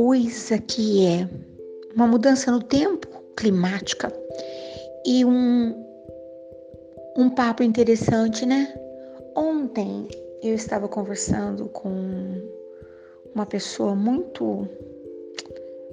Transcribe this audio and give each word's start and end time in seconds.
coisa 0.00 0.58
que 0.58 1.04
é 1.04 1.28
uma 1.92 2.06
mudança 2.06 2.52
no 2.52 2.62
tempo 2.62 3.08
climática 3.36 4.12
e 5.04 5.24
um, 5.24 5.74
um 7.16 7.28
papo 7.28 7.64
interessante, 7.64 8.46
né? 8.46 8.72
Ontem 9.34 10.06
eu 10.40 10.54
estava 10.54 10.86
conversando 10.86 11.68
com 11.70 11.90
uma 13.34 13.44
pessoa 13.44 13.96
muito 13.96 14.68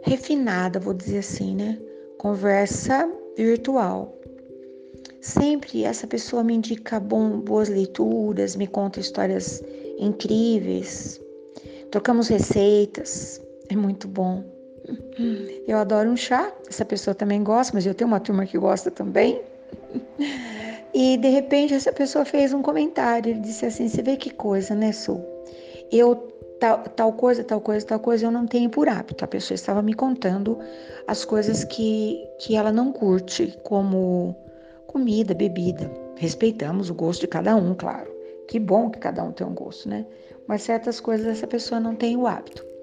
refinada, 0.03 0.79
vou 0.79 0.93
dizer 0.93 1.17
assim, 1.17 1.55
né? 1.55 1.81
Conversa 2.19 3.11
virtual. 3.35 4.15
Sempre 5.19 5.83
essa 5.83 6.05
pessoa 6.05 6.43
me 6.43 6.53
indica 6.53 6.99
bom, 6.99 7.39
boas 7.39 7.69
leituras, 7.69 8.55
me 8.55 8.67
conta 8.67 8.99
histórias 8.99 9.63
incríveis. 9.97 11.19
Trocamos 11.89 12.27
receitas, 12.27 13.41
é 13.69 13.75
muito 13.75 14.07
bom. 14.07 14.43
Eu 15.67 15.77
adoro 15.77 16.09
um 16.09 16.17
chá, 16.17 16.51
essa 16.69 16.85
pessoa 16.85 17.15
também 17.15 17.43
gosta, 17.43 17.73
mas 17.73 17.85
eu 17.85 17.93
tenho 17.93 18.07
uma 18.07 18.19
turma 18.19 18.45
que 18.45 18.57
gosta 18.57 18.91
também. 18.91 19.41
E 20.93 21.17
de 21.17 21.27
repente 21.29 21.73
essa 21.73 21.91
pessoa 21.91 22.23
fez 22.23 22.53
um 22.53 22.61
comentário, 22.61 23.31
ele 23.31 23.39
disse 23.39 23.65
assim: 23.65 23.89
"Você 23.89 24.01
vê 24.01 24.15
que 24.15 24.29
coisa, 24.29 24.75
né, 24.75 24.91
Su? 24.91 25.21
Eu 25.91 26.15
tal, 26.59 26.83
tal 26.83 27.13
coisa, 27.13 27.43
tal 27.43 27.59
coisa, 27.59 27.85
tal 27.85 27.99
coisa 27.99 28.25
eu 28.25 28.31
não 28.31 28.45
tenho 28.45 28.69
por 28.69 28.87
hábito". 28.87 29.25
A 29.25 29.27
pessoa 29.27 29.55
estava 29.55 29.81
me 29.81 29.93
contando 29.93 30.57
as 31.07 31.25
coisas 31.25 31.63
que 31.63 32.23
que 32.39 32.55
ela 32.55 32.71
não 32.71 32.91
curte, 32.91 33.57
como 33.63 34.35
comida, 34.87 35.33
bebida. 35.33 35.91
Respeitamos 36.17 36.89
o 36.89 36.93
gosto 36.93 37.21
de 37.21 37.27
cada 37.27 37.55
um, 37.55 37.73
claro. 37.73 38.13
Que 38.47 38.59
bom 38.59 38.89
que 38.89 38.99
cada 38.99 39.23
um 39.23 39.31
tem 39.31 39.45
um 39.45 39.53
gosto, 39.53 39.89
né? 39.89 40.05
Mas 40.47 40.61
certas 40.61 40.99
coisas 40.99 41.25
essa 41.25 41.47
pessoa 41.47 41.79
não 41.81 41.95
tem 41.95 42.15
o 42.15 42.27
hábito. 42.27 42.74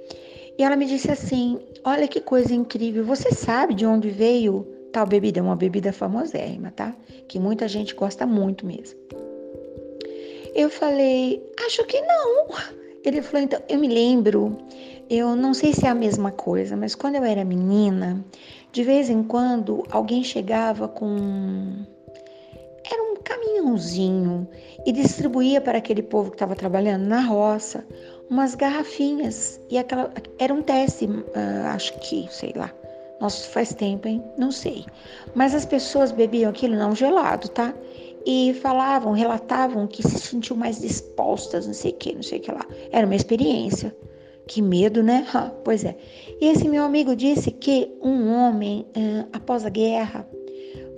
E 0.62 0.64
ela 0.64 0.76
me 0.76 0.86
disse 0.86 1.10
assim: 1.10 1.58
Olha 1.82 2.06
que 2.06 2.20
coisa 2.20 2.54
incrível, 2.54 3.04
você 3.04 3.32
sabe 3.32 3.74
de 3.74 3.84
onde 3.84 4.10
veio 4.10 4.64
tal 4.92 5.04
bebida? 5.04 5.40
É 5.40 5.42
uma 5.42 5.56
bebida 5.56 5.92
famosérrima, 5.92 6.70
tá? 6.70 6.94
Que 7.26 7.36
muita 7.36 7.66
gente 7.66 7.96
gosta 7.96 8.24
muito 8.24 8.64
mesmo. 8.64 8.96
Eu 10.54 10.70
falei: 10.70 11.42
Acho 11.66 11.84
que 11.84 12.00
não. 12.00 12.46
Ele 13.04 13.20
falou: 13.22 13.42
Então, 13.42 13.60
eu 13.68 13.76
me 13.76 13.88
lembro, 13.88 14.56
eu 15.10 15.34
não 15.34 15.52
sei 15.52 15.72
se 15.72 15.84
é 15.84 15.88
a 15.88 15.96
mesma 15.96 16.30
coisa, 16.30 16.76
mas 16.76 16.94
quando 16.94 17.16
eu 17.16 17.24
era 17.24 17.44
menina, 17.44 18.24
de 18.70 18.84
vez 18.84 19.10
em 19.10 19.24
quando 19.24 19.82
alguém 19.90 20.22
chegava 20.22 20.86
com 20.86 21.84
era 22.88 23.02
um 23.02 23.16
caminhãozinho 23.16 24.46
e 24.86 24.92
distribuía 24.92 25.60
para 25.60 25.78
aquele 25.78 26.04
povo 26.04 26.30
que 26.30 26.36
estava 26.36 26.54
trabalhando 26.54 27.04
na 27.04 27.20
roça 27.20 27.84
umas 28.32 28.54
garrafinhas 28.54 29.60
e 29.68 29.76
aquela 29.76 30.10
era 30.38 30.54
um 30.54 30.62
teste, 30.62 31.04
uh, 31.04 31.66
acho 31.66 31.92
que, 31.98 32.26
sei 32.30 32.54
lá. 32.56 32.72
Nossa, 33.20 33.46
faz 33.50 33.74
tempo, 33.74 34.08
hein? 34.08 34.24
Não 34.38 34.50
sei. 34.50 34.86
Mas 35.34 35.54
as 35.54 35.66
pessoas 35.66 36.10
bebiam 36.10 36.50
aquilo 36.50 36.74
não 36.74 36.94
gelado, 36.94 37.48
tá? 37.50 37.74
E 38.24 38.54
falavam, 38.62 39.12
relatavam 39.12 39.86
que 39.86 40.02
se 40.02 40.18
sentiam 40.18 40.56
mais 40.56 40.80
dispostas, 40.80 41.66
não 41.66 41.74
sei 41.74 41.92
o 41.92 41.94
que, 41.94 42.14
não 42.14 42.22
sei 42.22 42.38
o 42.38 42.40
que 42.40 42.50
lá. 42.50 42.66
Era 42.90 43.04
uma 43.06 43.14
experiência. 43.14 43.94
Que 44.48 44.62
medo, 44.62 45.02
né? 45.02 45.26
Ah, 45.34 45.52
pois 45.62 45.84
é. 45.84 45.94
E 46.40 46.46
esse 46.46 46.66
meu 46.68 46.84
amigo 46.84 47.14
disse 47.14 47.50
que 47.50 47.92
um 48.02 48.32
homem, 48.32 48.86
uh, 48.96 49.28
após 49.32 49.66
a 49.66 49.70
guerra, 49.70 50.26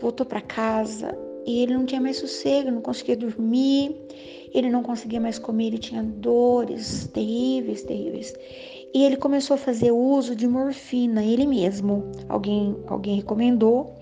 voltou 0.00 0.24
para 0.24 0.40
casa 0.40 1.18
e 1.46 1.60
ele 1.60 1.74
não 1.74 1.84
tinha 1.84 2.00
mais 2.00 2.16
sossego, 2.18 2.70
não 2.70 2.80
conseguia 2.80 3.16
dormir, 3.16 3.94
ele 4.52 4.70
não 4.70 4.82
conseguia 4.82 5.20
mais 5.20 5.38
comer, 5.38 5.66
ele 5.66 5.78
tinha 5.78 6.02
dores 6.02 7.08
terríveis, 7.12 7.82
terríveis. 7.82 8.34
E 8.94 9.04
ele 9.04 9.16
começou 9.16 9.54
a 9.54 9.58
fazer 9.58 9.90
uso 9.90 10.36
de 10.36 10.46
morfina, 10.46 11.24
ele 11.24 11.46
mesmo. 11.46 12.12
Alguém, 12.28 12.76
alguém 12.86 13.16
recomendou 13.16 13.94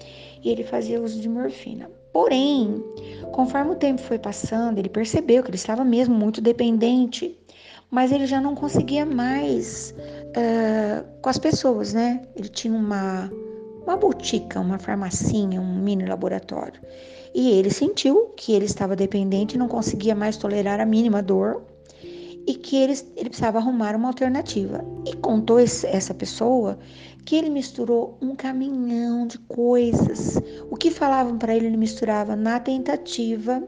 e 0.44 0.50
ele 0.50 0.62
fazia 0.62 1.00
uso 1.00 1.18
de 1.18 1.28
morfina. 1.28 1.90
Porém, 2.12 2.84
conforme 3.32 3.72
o 3.72 3.76
tempo 3.76 4.02
foi 4.02 4.18
passando, 4.18 4.78
ele 4.78 4.90
percebeu 4.90 5.42
que 5.42 5.48
ele 5.48 5.56
estava 5.56 5.82
mesmo 5.82 6.14
muito 6.14 6.42
dependente, 6.42 7.38
mas 7.90 8.12
ele 8.12 8.26
já 8.26 8.38
não 8.38 8.54
conseguia 8.54 9.06
mais 9.06 9.94
uh, 10.36 11.04
com 11.22 11.28
as 11.30 11.38
pessoas, 11.38 11.94
né? 11.94 12.20
Ele 12.36 12.48
tinha 12.48 12.74
uma, 12.74 13.30
uma 13.84 13.96
botica, 13.96 14.60
uma 14.60 14.78
farmacinha, 14.78 15.60
um 15.60 15.74
mini 15.78 16.06
laboratório. 16.06 16.80
E 17.34 17.50
ele 17.50 17.70
sentiu 17.70 18.32
que 18.36 18.52
ele 18.52 18.66
estava 18.66 18.94
dependente 18.94 19.56
não 19.56 19.68
conseguia 19.68 20.14
mais 20.14 20.36
tolerar 20.36 20.80
a 20.80 20.86
mínima 20.86 21.22
dor 21.22 21.62
e 22.46 22.54
que 22.54 22.76
ele, 22.76 22.92
ele 23.16 23.28
precisava 23.28 23.58
arrumar 23.58 23.96
uma 23.96 24.08
alternativa. 24.08 24.84
E 25.06 25.16
contou 25.16 25.58
esse, 25.58 25.86
essa 25.86 26.12
pessoa 26.12 26.78
que 27.24 27.36
ele 27.36 27.50
misturou 27.50 28.18
um 28.20 28.34
caminhão 28.34 29.26
de 29.26 29.38
coisas. 29.38 30.38
O 30.70 30.76
que 30.76 30.90
falavam 30.90 31.38
para 31.38 31.54
ele, 31.54 31.66
ele 31.66 31.76
misturava 31.76 32.36
na 32.36 32.58
tentativa 32.58 33.62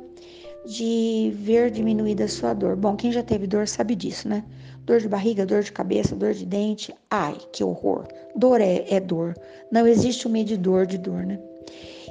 de 0.66 1.32
ver 1.36 1.70
diminuída 1.70 2.25
a 2.25 2.28
sua 2.28 2.52
dor. 2.52 2.76
Bom, 2.76 2.96
quem 2.96 3.12
já 3.12 3.22
teve 3.22 3.46
dor 3.46 3.69
sabe 3.69 3.94
disso, 3.94 4.28
né? 4.28 4.44
Dor 4.84 5.00
de 5.00 5.09
barriga, 5.09 5.47
dor 5.47 5.62
de 5.62 5.72
cabeça, 5.72 6.15
dor 6.15 6.34
de 6.34 6.45
dente. 6.45 6.95
Ai, 7.11 7.39
que 7.53 7.65
horror! 7.65 8.06
Dor 8.37 8.61
é, 8.61 8.84
é 8.89 9.00
dor. 9.00 9.34
Não 9.71 9.87
existe 9.87 10.28
um 10.28 10.31
medidor 10.31 10.84
de 10.84 10.99
dor, 10.99 11.25
né? 11.25 11.41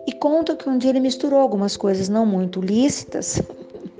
E 0.07 0.11
conta 0.11 0.55
que 0.55 0.67
um 0.67 0.77
dia 0.77 0.89
ele 0.89 0.99
misturou 0.99 1.39
algumas 1.39 1.77
coisas 1.77 2.09
não 2.09 2.25
muito 2.25 2.59
lícitas 2.59 3.39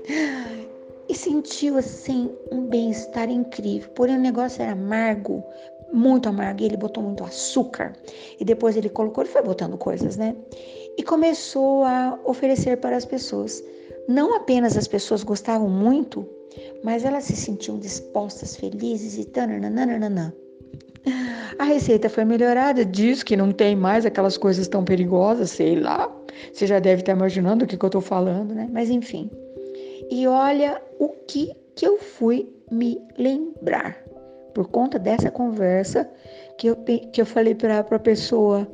e 1.08 1.14
sentiu 1.14 1.78
assim 1.78 2.30
um 2.50 2.66
bem-estar 2.66 3.30
incrível. 3.30 3.88
Porém, 3.90 4.16
o 4.16 4.20
negócio 4.20 4.60
era 4.60 4.72
amargo, 4.72 5.44
muito 5.92 6.28
amargo, 6.28 6.62
e 6.62 6.66
ele 6.66 6.76
botou 6.76 7.02
muito 7.02 7.22
açúcar. 7.22 7.92
E 8.40 8.44
depois 8.44 8.76
ele 8.76 8.88
colocou, 8.88 9.22
ele 9.22 9.32
foi 9.32 9.42
botando 9.42 9.78
coisas, 9.78 10.16
né? 10.16 10.34
E 10.98 11.02
começou 11.04 11.84
a 11.84 12.18
oferecer 12.24 12.78
para 12.78 12.96
as 12.96 13.04
pessoas. 13.04 13.62
Não 14.08 14.34
apenas 14.34 14.76
as 14.76 14.88
pessoas 14.88 15.22
gostavam 15.22 15.68
muito, 15.68 16.28
mas 16.84 17.02
elas 17.02 17.24
se 17.24 17.34
sentiam 17.34 17.78
dispostas, 17.78 18.56
felizes 18.56 19.16
e 19.16 19.24
tananana. 19.24 20.36
A 21.58 21.64
receita 21.64 22.10
foi 22.10 22.26
melhorada, 22.26 22.84
diz 22.84 23.22
que 23.22 23.36
não 23.36 23.52
tem 23.52 23.74
mais 23.74 24.04
aquelas 24.04 24.36
coisas 24.36 24.68
tão 24.68 24.84
perigosas, 24.84 25.50
sei 25.50 25.80
lá. 25.80 26.14
Você 26.52 26.66
já 26.66 26.78
deve 26.78 27.00
estar 27.00 27.12
imaginando 27.12 27.64
o 27.64 27.66
que, 27.66 27.78
que 27.78 27.84
eu 27.84 27.88
estou 27.88 28.02
falando, 28.02 28.54
né? 28.54 28.68
Mas 28.70 28.90
enfim. 28.90 29.30
E 30.10 30.26
olha 30.26 30.80
o 30.98 31.08
que, 31.08 31.52
que 31.74 31.86
eu 31.86 31.98
fui 31.98 32.52
me 32.70 33.00
lembrar. 33.16 33.96
Por 34.52 34.68
conta 34.68 34.98
dessa 34.98 35.30
conversa 35.30 36.08
que 36.58 36.66
eu, 36.66 36.76
que 36.76 37.20
eu 37.20 37.26
falei 37.26 37.54
para 37.54 37.78
a 37.78 37.98
pessoa. 37.98 38.68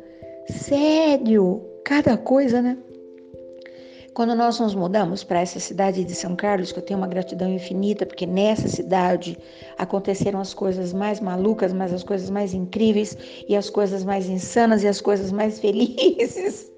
Sério, 0.48 1.62
cada 1.84 2.16
coisa, 2.16 2.60
né? 2.60 2.76
Quando 4.12 4.34
nós 4.34 4.58
nos 4.58 4.74
mudamos 4.74 5.22
para 5.22 5.40
essa 5.40 5.60
cidade 5.60 6.04
de 6.04 6.14
São 6.14 6.34
Carlos, 6.34 6.72
que 6.72 6.78
eu 6.78 6.82
tenho 6.82 6.98
uma 6.98 7.06
gratidão 7.06 7.48
infinita, 7.48 8.04
porque 8.04 8.26
nessa 8.26 8.66
cidade 8.66 9.38
aconteceram 9.78 10.40
as 10.40 10.52
coisas 10.52 10.92
mais 10.92 11.20
malucas, 11.20 11.72
mas 11.72 11.92
as 11.92 12.02
coisas 12.02 12.28
mais 12.28 12.52
incríveis 12.52 13.16
e 13.48 13.54
as 13.54 13.70
coisas 13.70 14.04
mais 14.04 14.28
insanas 14.28 14.82
e 14.82 14.88
as 14.88 15.00
coisas 15.00 15.30
mais 15.30 15.60
felizes 15.60 16.72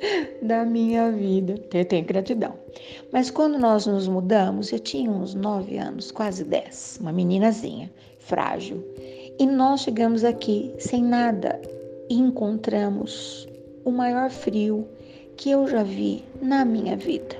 da 0.42 0.64
minha 0.64 1.12
vida. 1.12 1.56
Eu 1.74 1.84
tenho 1.84 2.06
gratidão. 2.06 2.54
Mas 3.12 3.30
quando 3.30 3.58
nós 3.58 3.86
nos 3.86 4.08
mudamos, 4.08 4.72
eu 4.72 4.78
tinha 4.78 5.10
uns 5.10 5.34
nove 5.34 5.76
anos, 5.76 6.10
quase 6.10 6.42
dez, 6.42 6.98
uma 7.00 7.12
meninazinha, 7.12 7.90
frágil. 8.18 8.82
E 9.38 9.46
nós 9.46 9.82
chegamos 9.82 10.24
aqui 10.24 10.74
sem 10.78 11.02
nada 11.02 11.60
e 12.08 12.14
encontramos 12.14 13.46
o 13.84 13.90
maior 13.90 14.30
frio 14.30 14.88
que 15.38 15.52
eu 15.52 15.68
já 15.68 15.84
vi 15.84 16.24
na 16.42 16.64
minha 16.64 16.96
vida. 16.96 17.36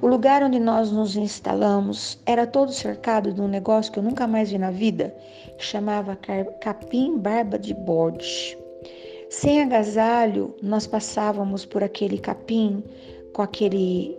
O 0.00 0.06
lugar 0.06 0.42
onde 0.42 0.58
nós 0.58 0.90
nos 0.90 1.16
instalamos 1.16 2.16
era 2.24 2.46
todo 2.46 2.72
cercado 2.72 3.32
de 3.32 3.40
um 3.40 3.48
negócio 3.48 3.92
que 3.92 3.98
eu 3.98 4.02
nunca 4.02 4.26
mais 4.26 4.50
vi 4.50 4.56
na 4.56 4.70
vida, 4.70 5.14
que 5.58 5.64
chamava 5.64 6.16
capim 6.60 7.18
barba 7.18 7.58
de 7.58 7.74
bode. 7.74 8.56
Sem 9.28 9.60
agasalho, 9.60 10.54
nós 10.62 10.86
passávamos 10.86 11.66
por 11.66 11.82
aquele 11.82 12.16
capim 12.16 12.82
com 13.34 13.42
aquele 13.42 14.16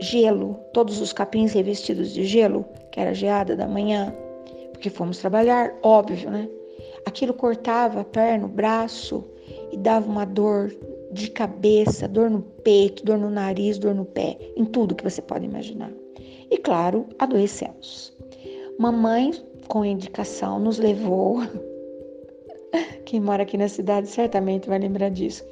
gelo, 0.00 0.54
todos 0.72 1.00
os 1.00 1.12
capins 1.12 1.52
revestidos 1.52 2.14
de 2.14 2.24
gelo, 2.24 2.64
que 2.92 3.00
era 3.00 3.12
geada 3.12 3.54
da 3.54 3.66
manhã, 3.66 4.14
porque 4.72 4.88
fomos 4.88 5.18
trabalhar, 5.18 5.74
óbvio, 5.82 6.30
né? 6.30 6.48
Aquilo 7.04 7.34
cortava 7.34 8.00
a 8.00 8.04
perna, 8.04 8.46
o 8.46 8.48
braço 8.48 9.24
e 9.70 9.76
dava 9.76 10.08
uma 10.08 10.24
dor 10.24 10.72
de 11.12 11.30
cabeça, 11.30 12.06
dor 12.06 12.30
no 12.30 12.42
peito, 12.42 13.04
dor 13.04 13.18
no 13.18 13.30
nariz, 13.30 13.78
dor 13.78 13.94
no 13.94 14.04
pé, 14.04 14.38
em 14.56 14.64
tudo 14.64 14.94
que 14.94 15.04
você 15.04 15.20
pode 15.20 15.44
imaginar. 15.44 15.90
E 16.50 16.56
claro, 16.58 17.06
adoecemos. 17.18 18.12
Mamãe, 18.78 19.32
com 19.68 19.84
indicação, 19.84 20.58
nos 20.58 20.78
levou. 20.78 21.38
Quem 23.04 23.20
mora 23.20 23.42
aqui 23.42 23.56
na 23.56 23.68
cidade 23.68 24.08
certamente 24.08 24.68
vai 24.68 24.78
lembrar 24.78 25.10
disso. 25.10 25.44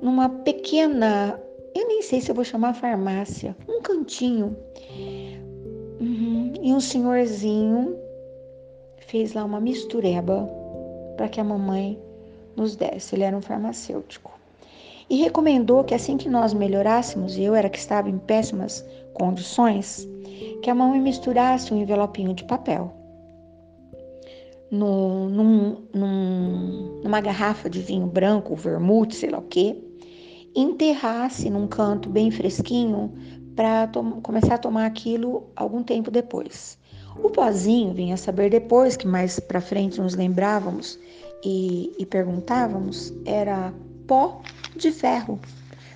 Numa 0.00 0.28
pequena, 0.28 1.40
eu 1.74 1.88
nem 1.88 2.02
sei 2.02 2.20
se 2.20 2.30
eu 2.30 2.34
vou 2.34 2.44
chamar 2.44 2.74
farmácia, 2.74 3.56
um 3.68 3.80
cantinho. 3.80 4.56
Uhum, 6.00 6.52
e 6.62 6.72
um 6.72 6.80
senhorzinho 6.80 7.96
fez 8.98 9.32
lá 9.32 9.44
uma 9.44 9.60
mistureba 9.60 10.48
para 11.16 11.28
que 11.28 11.40
a 11.40 11.44
mamãe 11.44 11.98
nos 12.56 12.76
desse. 12.76 13.16
Ele 13.16 13.24
era 13.24 13.36
um 13.36 13.42
farmacêutico. 13.42 14.38
E 15.10 15.16
recomendou 15.16 15.84
que 15.84 15.94
assim 15.94 16.16
que 16.16 16.28
nós 16.28 16.52
melhorássemos, 16.52 17.36
e 17.36 17.42
eu 17.42 17.54
era 17.54 17.68
que 17.68 17.78
estava 17.78 18.10
em 18.10 18.18
péssimas 18.18 18.84
condições, 19.14 20.06
que 20.62 20.70
a 20.70 20.74
mamãe 20.74 21.00
misturasse 21.00 21.72
um 21.72 21.80
envelopinho 21.80 22.34
de 22.34 22.44
papel 22.44 22.92
num, 24.70 25.28
num, 25.28 25.76
num, 25.94 27.00
numa 27.02 27.20
garrafa 27.20 27.68
de 27.68 27.80
vinho 27.80 28.06
branco, 28.06 28.54
vermute, 28.54 29.16
sei 29.16 29.30
lá 29.30 29.38
o 29.38 29.42
quê, 29.42 29.76
enterrasse 30.54 31.48
num 31.50 31.66
canto 31.66 32.08
bem 32.08 32.30
fresquinho 32.30 33.12
para 33.54 33.88
começar 34.22 34.54
a 34.54 34.58
tomar 34.58 34.86
aquilo 34.86 35.44
algum 35.56 35.82
tempo 35.82 36.10
depois. 36.10 36.78
O 37.22 37.30
pozinho, 37.30 37.92
vinha 37.92 38.16
saber 38.16 38.50
depois, 38.50 38.96
que 38.96 39.06
mais 39.06 39.40
para 39.40 39.60
frente 39.60 40.00
nos 40.00 40.14
lembrávamos 40.14 40.98
e, 41.44 41.92
e 41.98 42.06
perguntávamos, 42.06 43.12
era 43.24 43.72
pó 44.08 44.40
de 44.74 44.90
ferro. 44.90 45.38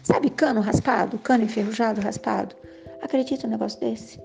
Sabe 0.05 0.31
cano 0.31 0.61
raspado, 0.61 1.19
cano 1.19 1.45
enferrujado 1.45 2.01
raspado? 2.01 2.55
Acredita 3.01 3.47
um 3.47 3.51
negócio 3.51 3.81
desse? 3.81 4.21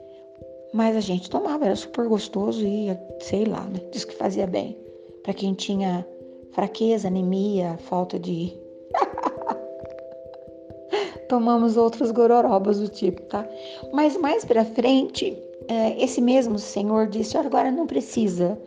Mas 0.74 0.96
a 0.96 1.00
gente 1.00 1.30
tomava, 1.30 1.66
era 1.66 1.76
super 1.76 2.08
gostoso 2.08 2.64
e 2.64 2.90
sei 3.22 3.46
lá, 3.46 3.62
né? 3.62 3.80
Diz 3.92 4.06
que 4.06 4.16
fazia 4.16 4.46
bem. 4.46 4.78
Para 5.24 5.34
quem 5.34 5.54
tinha 5.54 6.06
fraqueza, 6.52 7.08
anemia, 7.08 7.78
falta 7.78 8.20
de. 8.20 8.56
Tomamos 11.30 11.78
outros 11.78 12.12
gororobas 12.12 12.80
do 12.80 12.88
tipo, 12.88 13.22
tá? 13.24 13.48
Mas 13.92 14.16
mais 14.18 14.46
para 14.46 14.64
frente, 14.64 15.38
é, 15.68 16.04
esse 16.04 16.22
mesmo 16.22 16.60
senhor 16.60 17.08
disse: 17.08 17.38
agora 17.38 17.72
não 17.72 17.88
precisa 17.88 18.60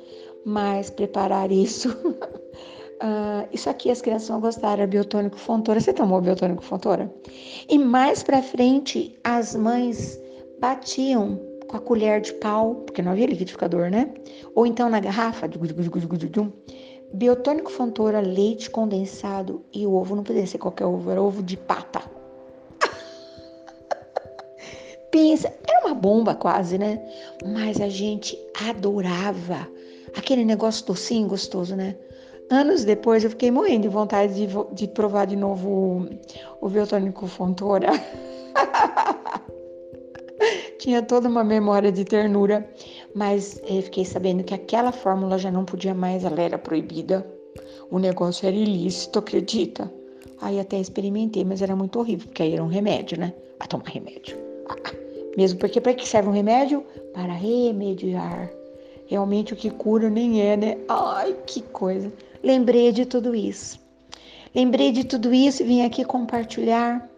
mais 0.44 0.90
preparar 0.90 1.52
isso. 1.52 1.94
Uh, 3.02 3.49
isso 3.50 3.70
aqui 3.70 3.91
as 3.91 4.02
crianças 4.02 4.29
vão 4.29 4.41
gostar, 4.41 4.73
era 4.73 4.87
biotônico 4.87 5.38
fontora. 5.38 5.81
Você 5.81 5.93
tomou 5.93 6.20
biotônico 6.20 6.62
fontora? 6.62 7.11
E 7.69 7.79
mais 7.79 8.23
para 8.23 8.43
frente, 8.43 9.19
as 9.25 9.55
mães 9.55 10.20
batiam 10.61 11.41
com 11.67 11.76
a 11.76 11.81
colher 11.81 12.20
de 12.20 12.35
pau, 12.35 12.75
porque 12.75 13.00
não 13.00 13.12
havia 13.12 13.26
liquidificador, 13.26 13.91
né? 13.91 14.12
Ou 14.55 14.67
então 14.67 14.91
na 14.91 15.00
garrafa, 15.00 15.49
biotônico 17.12 17.70
fontora, 17.70 18.20
leite 18.20 18.69
condensado 18.69 19.64
e 19.73 19.87
o 19.87 19.94
ovo 19.94 20.14
não 20.14 20.23
podia 20.23 20.47
ser 20.47 20.58
qualquer 20.58 20.85
ovo, 20.85 21.11
era 21.11 21.23
ovo 21.23 21.43
de 21.43 21.56
pata. 21.56 22.02
Pensa, 25.11 25.52
era 25.67 25.87
uma 25.87 25.94
bomba 25.94 26.35
quase, 26.35 26.76
né? 26.76 27.02
Mas 27.47 27.81
a 27.81 27.88
gente 27.88 28.38
adorava 28.69 29.67
aquele 30.17 30.44
negócio 30.44 30.87
docinho, 30.87 31.29
gostoso, 31.29 31.75
né? 31.75 31.97
Anos 32.50 32.85
depois 32.85 33.23
eu 33.23 33.31
fiquei 33.31 33.50
morrendo 33.50 33.82
de 33.82 33.88
vontade 33.88 34.35
de, 34.35 34.49
de 34.73 34.88
provar 34.88 35.25
de 35.25 35.37
novo 35.37 35.70
o, 35.70 36.67
o 36.67 36.69
biotônico 36.69 37.29
fontora. 37.29 37.91
tinha 40.81 41.02
toda 41.02 41.29
uma 41.29 41.44
memória 41.44 41.93
de 41.93 42.05
ternura, 42.05 42.69
mas 43.14 43.61
eu 43.64 43.82
fiquei 43.82 44.05
sabendo 44.05 44.43
que 44.43 44.55
aquela 44.55 44.91
fórmula 44.91 45.38
já 45.38 45.50
não 45.50 45.64
podia 45.64 45.94
mais, 45.94 46.25
ela 46.25 46.41
era 46.41 46.58
proibida. 46.58 47.25
O 47.91 47.99
negócio 47.99 48.49
era 48.49 48.56
ilícito, 48.56 49.19
acredita? 49.19 49.93
Aí 50.41 50.58
até 50.58 50.81
experimentei, 50.81 51.44
mas 51.44 51.62
era 51.62 51.76
muito 51.76 51.99
horrível, 51.99 52.26
porque 52.26 52.43
aí 52.43 52.55
era 52.55 52.64
um 52.64 52.69
remédio, 52.69 53.19
né? 53.19 53.32
A 53.61 53.67
tomar 53.67 53.87
remédio. 53.88 54.37
Ah, 54.69 54.76
mesmo 55.37 55.61
porque 55.61 55.81
para 55.81 55.94
que 55.94 56.08
serve 56.08 56.31
um 56.31 56.32
remédio? 56.32 56.85
Para 57.12 57.32
remediar. 57.32 58.50
Realmente 59.06 59.52
o 59.52 59.56
que 59.56 59.70
cura 59.70 60.08
nem 60.08 60.41
é, 60.41 60.56
né? 60.56 60.79
Ai, 60.88 61.37
que 61.47 61.61
coisa. 61.62 62.11
Lembrei 62.42 62.92
de 62.92 63.04
tudo 63.04 63.34
isso. 63.34 63.78
Lembrei 64.54 64.92
de 64.92 65.04
tudo 65.04 65.32
isso 65.32 65.62
e 65.62 65.66
vim 65.66 65.82
aqui 65.82 66.04
compartilhar, 66.04 67.08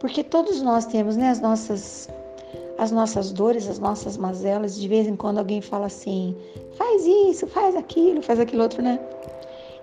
porque 0.00 0.24
todos 0.24 0.62
nós 0.62 0.86
temos, 0.86 1.16
né, 1.16 1.28
as 1.28 1.40
nossas 1.40 2.08
as 2.78 2.90
nossas 2.90 3.30
dores, 3.32 3.68
as 3.68 3.78
nossas 3.78 4.16
mazelas. 4.16 4.78
De 4.80 4.88
vez 4.88 5.06
em 5.06 5.16
quando 5.16 5.38
alguém 5.38 5.60
fala 5.60 5.86
assim: 5.86 6.36
faz 6.76 7.04
isso, 7.04 7.46
faz 7.46 7.76
aquilo, 7.76 8.22
faz 8.22 8.40
aquilo 8.40 8.62
outro, 8.62 8.82
né? 8.82 8.98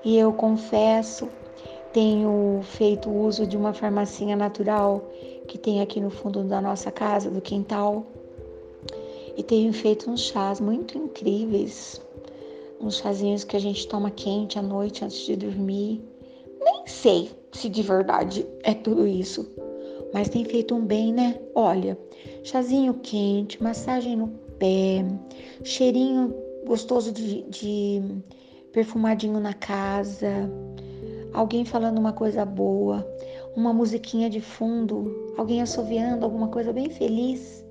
E 0.04 0.18
eu 0.18 0.34
confesso, 0.34 1.30
tenho 1.94 2.62
feito 2.64 3.10
uso 3.10 3.46
de 3.46 3.56
uma 3.56 3.74
farmacinha 3.74 4.36
natural 4.36 5.04
que 5.48 5.58
tem 5.58 5.82
aqui 5.82 6.00
no 6.00 6.10
fundo 6.10 6.44
da 6.44 6.62
nossa 6.62 6.92
casa, 6.92 7.30
do 7.30 7.42
quintal. 7.42 8.06
E 9.38 9.44
tenho 9.44 9.72
feito 9.72 10.10
uns 10.10 10.22
chás 10.22 10.60
muito 10.60 10.98
incríveis, 10.98 12.02
uns 12.82 12.98
chazinhos 12.98 13.44
que 13.44 13.56
a 13.56 13.60
gente 13.60 13.88
toma 13.88 14.12
quente 14.12 14.58
à 14.58 14.62
noite 14.62 15.04
antes 15.06 15.26
de 15.26 15.36
dormir. 15.36 16.04
Nem 16.60 16.88
sei 16.88 17.32
se 17.52 17.70
de 17.70 17.82
verdade 17.82 18.46
é 18.64 18.74
tudo 18.74 19.08
isso, 19.08 19.48
mas 20.14 20.30
tem 20.30 20.46
feito 20.46 20.76
um 20.76 20.86
bem, 20.86 21.14
né? 21.14 21.40
Olha, 21.56 21.98
chazinho 22.44 22.94
quente, 22.96 23.62
massagem 23.62 24.16
no 24.16 24.28
pé, 24.60 25.06
cheirinho 25.64 26.34
gostoso 26.66 27.12
de, 27.12 27.42
de 27.44 28.02
perfumadinho 28.72 29.40
na 29.40 29.54
casa, 29.54 30.50
alguém 31.34 31.66
falando 31.66 31.98
uma 31.98 32.14
coisa 32.14 32.46
boa, 32.46 33.06
uma 33.56 33.74
musiquinha 33.74 34.30
de 34.30 34.40
fundo, 34.40 35.34
alguém 35.38 35.62
assoviando 35.62 36.26
alguma 36.26 36.48
coisa 36.48 36.72
bem 36.72 36.90
feliz. 36.90 37.66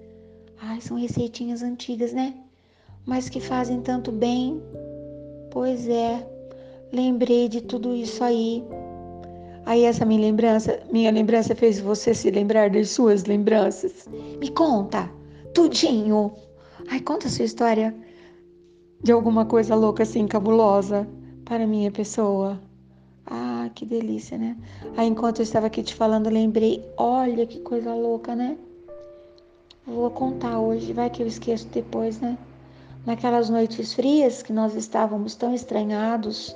Ai, 0.60 0.80
são 0.80 0.98
receitinhas 0.98 1.62
antigas, 1.62 2.12
né? 2.12 2.34
Mas 3.06 3.28
que 3.28 3.40
fazem 3.40 3.80
tanto 3.80 4.12
bem. 4.12 4.60
Pois 5.50 5.88
é, 5.88 6.26
lembrei 6.92 7.48
de 7.48 7.60
tudo 7.60 7.94
isso 7.94 8.22
aí 8.22 8.64
Aí 9.66 9.84
essa 9.84 10.04
minha 10.04 10.20
lembrança, 10.20 10.80
minha 10.90 11.10
lembrança 11.10 11.54
fez 11.54 11.78
você 11.78 12.14
se 12.14 12.30
lembrar 12.30 12.70
das 12.70 12.90
suas 12.90 13.24
lembranças. 13.24 14.08
Me 14.40 14.50
conta, 14.50 15.10
tudinho. 15.54 16.32
Ai, 16.90 17.00
conta 17.00 17.28
a 17.28 17.30
sua 17.30 17.44
história 17.44 17.94
de 19.02 19.12
alguma 19.12 19.44
coisa 19.44 19.74
louca 19.74 20.02
assim, 20.02 20.26
cabulosa 20.26 21.06
para 21.44 21.66
minha 21.66 21.90
pessoa. 21.90 22.60
Ah, 23.26 23.70
que 23.74 23.86
delícia, 23.86 24.36
né? 24.36 24.56
Aí 24.96 25.06
enquanto 25.06 25.38
eu 25.38 25.44
estava 25.44 25.66
aqui 25.66 25.82
te 25.82 25.94
falando, 25.94 26.28
lembrei, 26.28 26.84
olha 26.96 27.46
que 27.46 27.60
coisa 27.60 27.94
louca, 27.94 28.34
né? 28.34 28.56
Vou 29.86 30.10
contar 30.10 30.58
hoje, 30.58 30.92
vai 30.92 31.10
que 31.10 31.22
eu 31.22 31.26
esqueço 31.26 31.68
depois, 31.68 32.20
né? 32.20 32.36
Naquelas 33.06 33.48
noites 33.48 33.94
frias 33.94 34.42
que 34.42 34.52
nós 34.52 34.74
estávamos 34.74 35.34
tão 35.34 35.54
estranhados, 35.54 36.54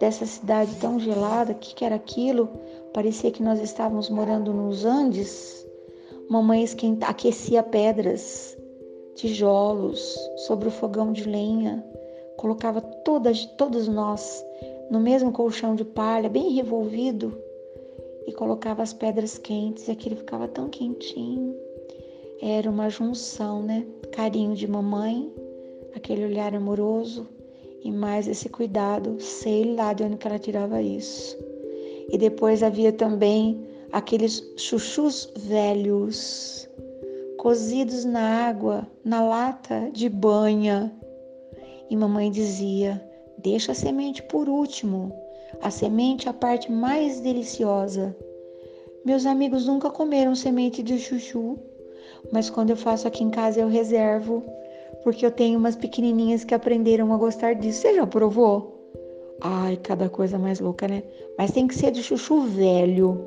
dessa 0.00 0.26
cidade 0.26 0.74
tão 0.80 0.98
gelada, 0.98 1.52
o 1.52 1.54
que, 1.54 1.74
que 1.74 1.84
era 1.84 1.94
aquilo? 1.94 2.48
Parecia 2.92 3.30
que 3.30 3.42
nós 3.42 3.60
estávamos 3.60 4.10
morando 4.10 4.52
nos 4.52 4.84
Andes. 4.84 5.66
Mamãe 6.28 6.64
aquecia 7.02 7.62
pedras, 7.62 8.56
tijolos 9.14 10.16
sobre 10.46 10.68
o 10.68 10.72
fogão 10.72 11.12
de 11.12 11.24
lenha, 11.24 11.84
colocava 12.36 12.80
todas, 12.80 13.44
todos 13.56 13.86
nós 13.86 14.44
no 14.90 15.00
mesmo 15.00 15.32
colchão 15.32 15.74
de 15.74 15.84
palha, 15.84 16.28
bem 16.28 16.50
revolvido, 16.52 17.36
e 18.26 18.32
colocava 18.32 18.82
as 18.82 18.92
pedras 18.92 19.38
quentes 19.38 19.88
e 19.88 19.90
aquilo 19.90 20.16
ficava 20.16 20.46
tão 20.46 20.68
quentinho. 20.68 21.56
Era 22.40 22.68
uma 22.68 22.90
junção, 22.90 23.62
né? 23.62 23.86
Carinho 24.12 24.54
de 24.54 24.66
mamãe, 24.66 25.32
aquele 25.94 26.24
olhar 26.24 26.54
amoroso 26.54 27.28
e 27.82 27.90
mais 27.90 28.28
esse 28.28 28.48
cuidado, 28.48 29.20
sei 29.20 29.74
lá 29.74 29.92
de 29.92 30.04
onde 30.04 30.18
ela 30.24 30.38
tirava 30.38 30.80
isso. 30.80 31.36
E 32.08 32.16
depois 32.16 32.62
havia 32.62 32.92
também 32.92 33.66
aqueles 33.90 34.42
chuchus 34.56 35.32
velhos, 35.36 36.68
cozidos 37.38 38.04
na 38.04 38.46
água, 38.48 38.86
na 39.04 39.22
lata 39.22 39.90
de 39.92 40.08
banha. 40.08 40.92
E 41.90 41.96
mamãe 41.96 42.30
dizia: 42.30 43.02
deixa 43.38 43.72
a 43.72 43.74
semente 43.74 44.22
por 44.22 44.48
último, 44.48 45.12
a 45.60 45.70
semente 45.70 46.28
é 46.28 46.30
a 46.30 46.34
parte 46.34 46.70
mais 46.70 47.20
deliciosa. 47.20 48.16
Meus 49.04 49.26
amigos 49.26 49.66
nunca 49.66 49.90
comeram 49.90 50.34
semente 50.34 50.82
de 50.82 50.98
chuchu, 50.98 51.58
mas 52.32 52.48
quando 52.48 52.70
eu 52.70 52.76
faço 52.76 53.08
aqui 53.08 53.24
em 53.24 53.30
casa 53.30 53.60
eu 53.60 53.68
reservo 53.68 54.44
porque 55.02 55.26
eu 55.26 55.30
tenho 55.30 55.58
umas 55.58 55.76
pequenininhas 55.76 56.44
que 56.44 56.54
aprenderam 56.54 57.12
a 57.12 57.16
gostar 57.16 57.54
disso. 57.54 57.80
Você 57.80 57.94
já 57.94 58.06
provou? 58.06 58.78
Ai, 59.40 59.76
cada 59.76 60.08
coisa 60.08 60.38
mais 60.38 60.60
louca, 60.60 60.86
né? 60.86 61.02
Mas 61.36 61.50
tem 61.50 61.66
que 61.66 61.74
ser 61.74 61.90
de 61.90 62.02
chuchu 62.02 62.42
velho. 62.42 63.20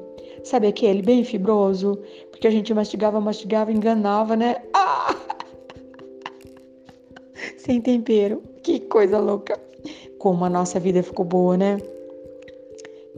Sabe 0.43 0.67
aquele 0.67 1.01
bem 1.01 1.23
fibroso? 1.23 1.99
Porque 2.31 2.47
a 2.47 2.51
gente 2.51 2.73
mastigava, 2.73 3.19
mastigava, 3.19 3.71
enganava, 3.71 4.35
né? 4.35 4.55
Ah! 4.73 5.15
Sem 7.57 7.81
tempero. 7.81 8.41
Que 8.63 8.79
coisa 8.79 9.19
louca. 9.19 9.59
Como 10.19 10.45
a 10.45 10.49
nossa 10.49 10.79
vida 10.79 11.03
ficou 11.03 11.25
boa, 11.25 11.57
né? 11.57 11.77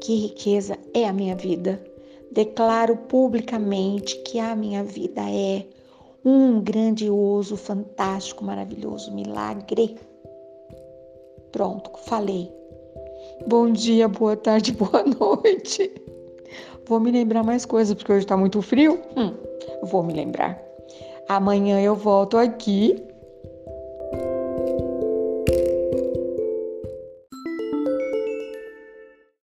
Que 0.02 0.16
riqueza 0.16 0.78
é 0.94 1.06
a 1.06 1.14
minha 1.14 1.36
vida. 1.36 1.82
Declaro 2.32 2.98
publicamente 2.98 4.18
que 4.24 4.40
a 4.40 4.56
minha 4.56 4.84
vida 4.84 5.22
é 5.30 5.66
um 6.28 6.60
grandioso, 6.60 7.56
fantástico, 7.56 8.44
maravilhoso 8.44 9.14
milagre. 9.14 9.96
Pronto, 11.54 11.90
falei. 12.04 12.52
Bom 13.48 13.72
dia, 13.72 14.10
boa 14.10 14.36
tarde, 14.36 14.74
boa 14.76 15.04
noite. 15.04 15.90
Vou 16.86 17.00
me 17.00 17.12
lembrar 17.12 17.44
mais 17.44 17.66
coisas, 17.66 17.94
porque 17.96 18.12
hoje 18.12 18.26
tá 18.26 18.36
muito 18.36 18.62
frio. 18.62 19.00
Hum, 19.16 19.34
vou 19.84 20.04
me 20.04 20.12
lembrar. 20.12 20.62
Amanhã 21.30 21.80
eu 21.80 21.96
volto 21.96 22.38
aqui 22.38 23.02